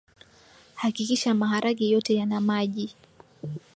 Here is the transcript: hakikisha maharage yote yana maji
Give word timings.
hakikisha 0.75 1.33
maharage 1.33 1.89
yote 1.89 2.15
yana 2.15 2.41
maji 2.41 2.95